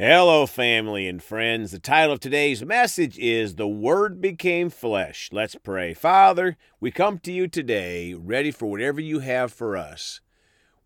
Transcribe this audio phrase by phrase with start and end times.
[0.00, 1.72] Hello, family and friends.
[1.72, 5.30] The title of today's message is The Word Became Flesh.
[5.32, 5.92] Let's pray.
[5.92, 10.20] Father, we come to you today ready for whatever you have for us.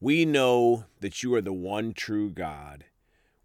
[0.01, 2.87] We know that you are the one true God.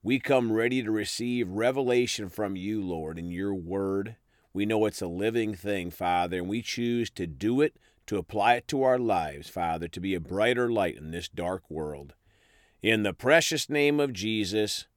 [0.02, 4.16] We come ready to receive revelation from you, Lord, in your word.
[4.54, 7.76] We know it's a living thing, Father, and we choose to do it,
[8.06, 11.70] to apply it to our lives, Father, to be a brighter light in this dark
[11.70, 12.14] world.
[12.82, 14.88] In the precious name of Jesus,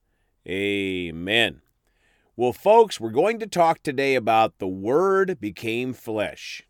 [0.49, 1.61] Amen.
[2.35, 6.63] Well, folks, we're going to talk today about the Word became flesh.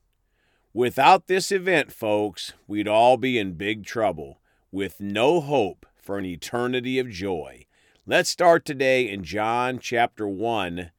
[0.74, 4.40] Without this event, folks, we'd all be in big trouble
[4.72, 7.66] with no hope for an eternity of joy.
[8.06, 10.90] Let's start today in John chapter 1,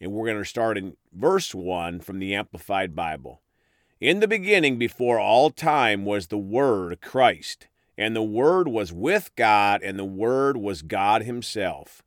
[0.00, 3.42] and we're going to start in verse 1 from the Amplified Bible.
[4.00, 9.30] In the beginning, before all time, was the Word, Christ, and the Word was with
[9.36, 12.02] God, and the Word was God Himself.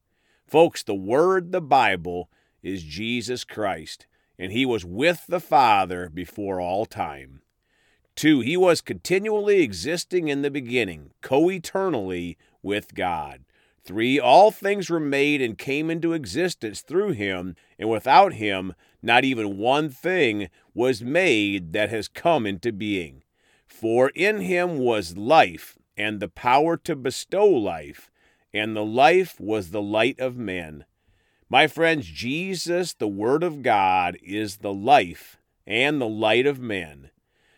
[0.46, 2.30] Folks, the Word, the Bible,
[2.62, 4.08] is Jesus Christ,
[4.38, 7.42] and He was with the Father before all time.
[8.16, 13.46] Two, He was continually existing in the beginning, co eternally with God.
[13.84, 19.24] Three, all things were made and came into existence through Him, and without Him, not
[19.24, 23.24] even one thing was made that has come into being.
[23.66, 28.10] For in Him was life, and the power to bestow life
[28.54, 30.86] and the life was the light of men.
[31.50, 37.12] My friends, Jesus, the Word of God, is the life and the light of men.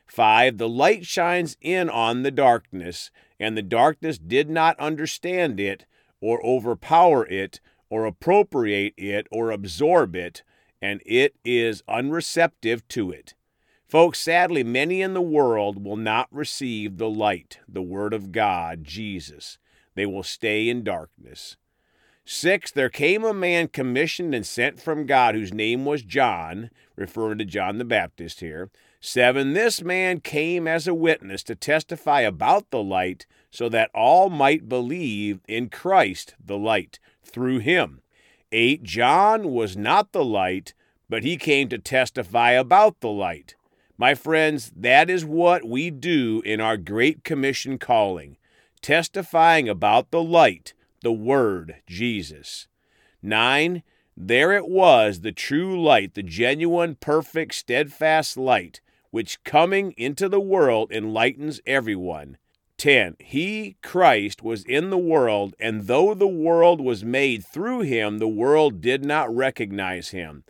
[0.08, 0.58] 5.
[0.58, 5.86] The light shines in on the darkness, and the darkness did not understand it,
[6.20, 10.44] or overpower it, or appropriate it, or absorb it,
[10.82, 13.36] and it is unreceptive to it.
[13.90, 18.86] Folks, sadly, many in the world will not receive the light, the Word of God,
[18.86, 19.58] Jesus
[20.00, 21.58] they will stay in darkness.
[22.24, 27.40] Six, there came a man commissioned and sent from God whose name was John, referring
[27.40, 28.70] to John the Baptist here.
[29.02, 34.30] Seven, this man came as a witness to testify about the light so that all
[34.30, 38.02] might believe in Christ, the light, through him.
[38.54, 40.74] Eight, John was not the light,
[41.10, 43.56] but he came to testify about the light.
[44.00, 48.38] My friends, that is what we do in our Great Commission calling
[48.82, 52.70] testifying about the light, the Word, Jesus.
[53.22, 53.84] 9.
[54.16, 58.80] There it was, the true light, the genuine, perfect, steadfast light,
[59.12, 62.38] which coming into the world enlightens everyone.
[62.78, 63.18] 10.
[63.20, 68.30] He, Christ, was in the world, and though the world was made through him, the
[68.30, 70.46] world did not recognize him.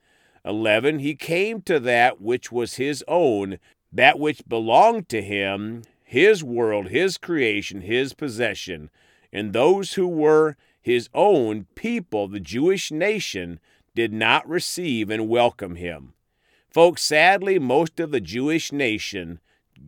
[0.49, 0.99] 11.
[0.99, 3.59] He came to that which was his own,
[3.91, 8.89] that which belonged to him, his world, his creation, his possession,
[9.31, 13.59] and those who were his own people, the Jewish nation,
[13.93, 16.13] did not receive and welcome him.
[16.71, 19.39] Folks, sadly, most of the Jewish nation,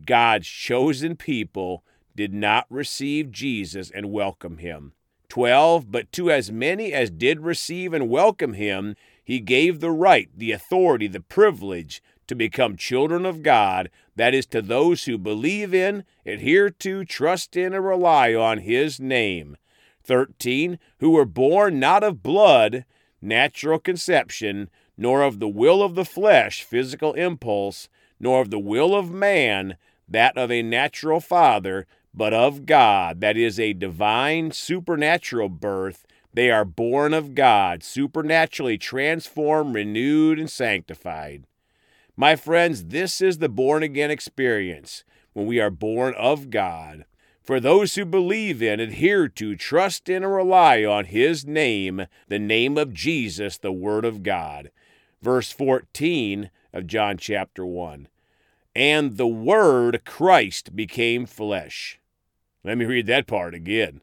[0.06, 1.82] God's chosen people,
[2.14, 4.92] did not receive Jesus and welcome him.
[5.28, 5.90] 12.
[5.90, 8.94] But to as many as did receive and welcome him,
[9.24, 14.46] he gave the right, the authority, the privilege to become children of God, that is,
[14.46, 19.56] to those who believe in, adhere to, trust in, and rely on His name.
[20.04, 20.78] 13.
[20.98, 22.84] Who were born not of blood,
[23.20, 27.88] natural conception, nor of the will of the flesh, physical impulse,
[28.18, 29.76] nor of the will of man,
[30.08, 36.06] that of a natural father, but of God, that is, a divine, supernatural birth.
[36.34, 41.44] They are born of God, supernaturally transformed, renewed, and sanctified.
[42.16, 47.04] My friends, this is the born again experience when we are born of God.
[47.42, 52.38] For those who believe in, adhere to, trust in, and rely on His name, the
[52.38, 54.70] name of Jesus, the Word of God.
[55.20, 58.08] Verse 14 of John chapter 1.
[58.74, 61.98] And the Word, Christ, became flesh.
[62.64, 64.02] Let me read that part again.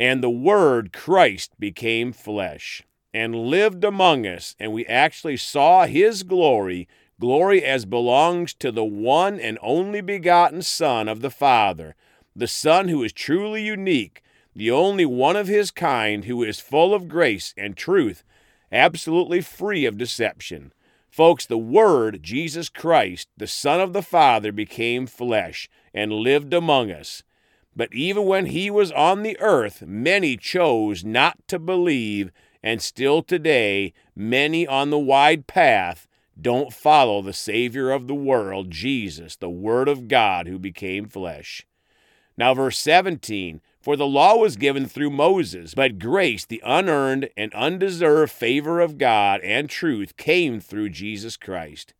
[0.00, 2.82] And the Word, Christ, became flesh
[3.14, 6.88] and lived among us, and we actually saw His glory
[7.20, 11.94] glory as belongs to the one and only begotten Son of the Father,
[12.34, 14.22] the Son who is truly unique,
[14.56, 18.24] the only one of his kind who is full of grace and truth,
[18.72, 20.72] absolutely free of deception.
[21.10, 26.90] Folks, the Word, Jesus Christ, the Son of the Father, became flesh and lived among
[26.90, 27.22] us.
[27.80, 32.30] But even when he was on the earth, many chose not to believe,
[32.62, 36.06] and still today, many on the wide path
[36.38, 41.66] don't follow the Savior of the world, Jesus, the Word of God who became flesh.
[42.36, 47.50] Now, verse 17 For the law was given through Moses, but grace, the unearned and
[47.54, 51.94] undeserved favor of God and truth, came through Jesus Christ.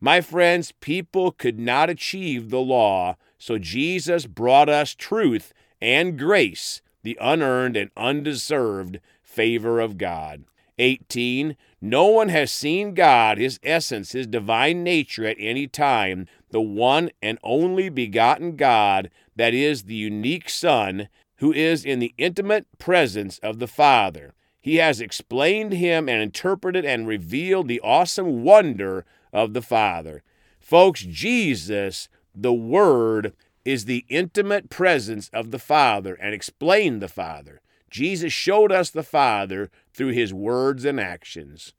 [0.00, 6.82] My friends, people could not achieve the law, so Jesus brought us truth and grace,
[7.02, 10.44] the unearned and undeserved favor of God.
[10.78, 11.56] 18.
[11.80, 17.10] No one has seen God, his essence, his divine nature at any time, the one
[17.22, 23.38] and only begotten God, that is the unique Son, who is in the intimate presence
[23.38, 24.34] of the Father.
[24.60, 29.04] He has explained him and interpreted and revealed the awesome wonder
[29.36, 30.22] of the Father.
[30.58, 33.34] Folks, Jesus, the Word,
[33.66, 37.60] is the intimate presence of the Father and explained the Father.
[37.90, 41.74] Jesus showed us the Father through his words and actions.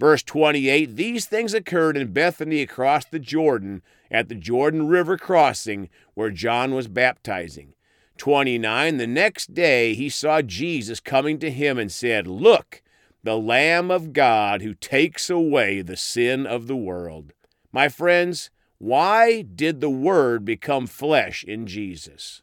[0.00, 5.90] Verse 28 These things occurred in Bethany across the Jordan at the Jordan River crossing
[6.14, 7.74] where John was baptizing.
[8.16, 12.82] 29 The next day he saw Jesus coming to him and said, Look,
[13.24, 17.32] the Lamb of God who takes away the sin of the world.
[17.72, 22.42] My friends, why did the Word become flesh in Jesus?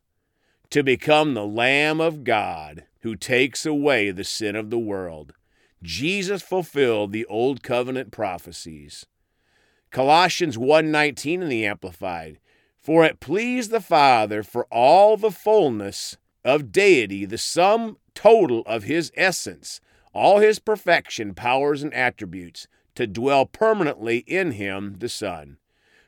[0.72, 5.34] To become the Lamb of God who takes away the sin of the world.
[5.82, 9.06] Jesus fulfilled the old covenant prophecies.
[9.92, 12.40] Colossians 1:19 in the amplified
[12.82, 18.84] for it pleased the Father for all the fullness of deity, the sum total of
[18.84, 19.80] his essence,
[20.14, 25.58] all his perfection, powers, and attributes, to dwell permanently in him, the Son.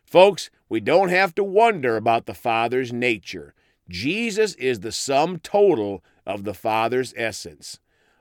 [0.06, 3.54] Folks, we don't have to wonder about the Father's nature.
[3.90, 7.80] Jesus is the sum total of the Father's essence,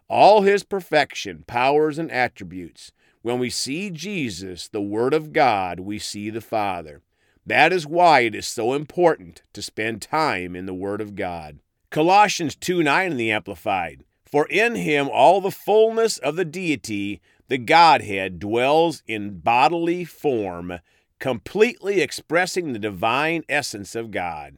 [0.08, 2.92] all his perfection, powers, and attributes.
[3.22, 7.02] When we see Jesus, the Word of God, we see the Father.
[7.46, 11.58] That is why it is so important to spend time in the Word of God.
[11.90, 14.04] Colossians 2 9 in the Amplified.
[14.32, 20.78] For in him all the fullness of the deity, the Godhead, dwells in bodily form,
[21.18, 24.56] completely expressing the divine essence of God.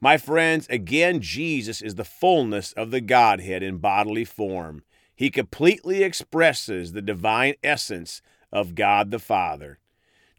[0.00, 4.84] My friends, again, Jesus is the fullness of the Godhead in bodily form.
[5.16, 9.80] He completely expresses the divine essence of God the Father.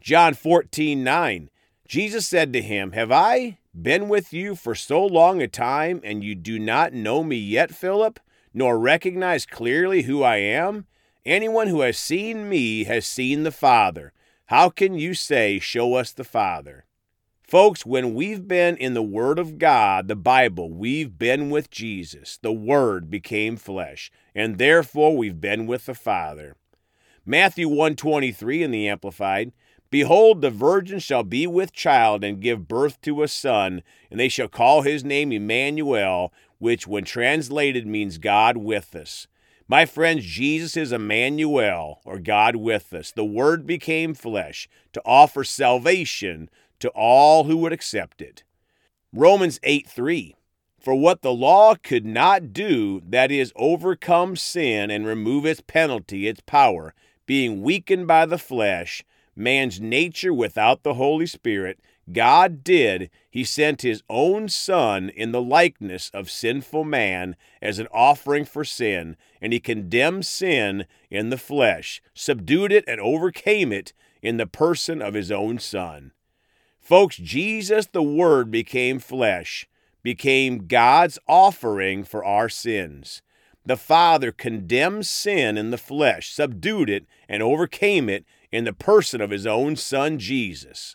[0.00, 1.50] John 14, 9.
[1.86, 6.22] Jesus said to him, Have I been with you for so long a time, and
[6.22, 8.20] you do not know me yet, Philip,
[8.52, 10.86] nor recognize clearly who I am?
[11.24, 14.12] Anyone who has seen me has seen the Father.
[14.46, 16.84] How can you say, Show us the Father?
[17.42, 22.38] Folks, when we've been in the Word of God, the Bible, we've been with Jesus.
[22.40, 26.56] The Word became flesh, and therefore we've been with the Father.
[27.24, 29.52] Matthew 123 in the Amplified
[29.92, 34.30] Behold, the virgin shall be with child and give birth to a son, and they
[34.30, 39.26] shall call his name Emmanuel, which, when translated, means God with us.
[39.68, 43.12] My friends, Jesus is Emmanuel, or God with us.
[43.12, 46.48] The Word became flesh to offer salvation
[46.80, 48.44] to all who would accept it.
[49.12, 50.34] Romans 8 3.
[50.80, 56.26] For what the law could not do, that is, overcome sin and remove its penalty,
[56.26, 56.94] its power,
[57.26, 61.78] being weakened by the flesh, man's nature without the Holy Spirit,
[62.10, 67.86] God did, He sent His own Son in the likeness of sinful man as an
[67.92, 73.92] offering for sin, and He condemned sin in the flesh, subdued it, and overcame it
[74.20, 76.12] in the person of His own Son.
[76.80, 79.68] Folks, Jesus, the Word, became flesh,
[80.02, 83.22] became God's offering for our sins.
[83.64, 89.20] The Father condemned sin in the flesh, subdued it, and overcame it in the person
[89.20, 90.94] of his own son Jesus.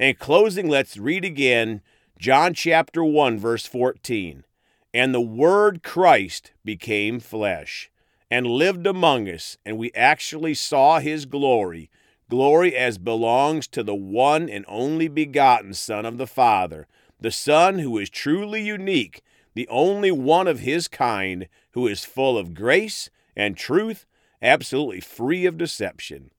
[0.00, 1.82] In closing, let's read again
[2.18, 4.44] John chapter 1, verse 14.
[4.92, 7.90] And the Word Christ became flesh
[8.30, 11.90] and lived among us, and we actually saw his glory
[12.28, 16.86] glory as belongs to the one and only begotten Son of the Father,
[17.20, 19.22] the Son who is truly unique,
[19.54, 24.06] the only one of his kind who is full of grace and truth,
[24.42, 26.30] absolutely free of deception.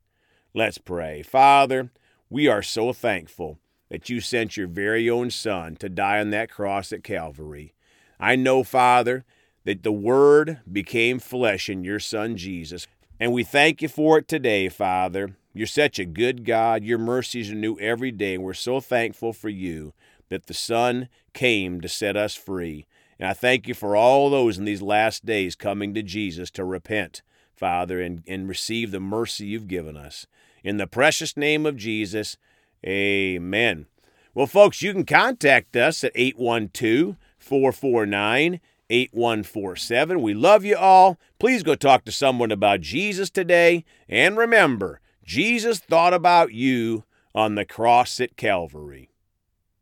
[0.53, 1.22] Let's pray.
[1.22, 1.91] Father,
[2.27, 6.50] we are so thankful that you sent your very own Son to die on that
[6.50, 7.75] cross at Calvary.
[8.20, 9.25] I know, Father,
[9.65, 12.88] that the Word became flesh in your Son Jesus,
[13.20, 15.36] and we thank you for it today, Father.
[15.53, 16.84] You're such a good God.
[16.84, 19.94] Your mercies are new every day, and we're so thankful for you
[20.29, 22.88] that the Son came to set us free.
[23.20, 26.65] And I thank you for all those in these last days coming to Jesus to
[26.65, 27.22] repent,
[27.56, 30.25] Father, and, and receive the mercy you've given us.
[30.63, 32.38] In the precious name of Jesus,
[32.86, 33.88] amen.
[34.34, 40.22] Well, folks, you can contact us at 812 449 8147.
[40.22, 41.18] We love you all.
[41.38, 43.86] Please go talk to someone about Jesus today.
[44.08, 47.04] And remember, Jesus thought about you
[47.36, 49.10] on the cross at Calvary.